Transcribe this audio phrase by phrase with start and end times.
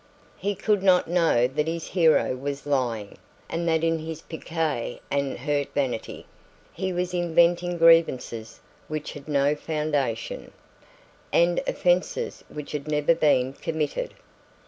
[0.39, 5.37] He could not know that his hero was lying, and that in his piqué and
[5.37, 6.25] hurt vanity
[6.73, 10.53] he was inventing grievances which had no foundation,
[11.31, 14.15] and offences which had never been committed.